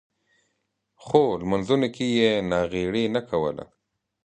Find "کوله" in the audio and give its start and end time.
3.29-3.65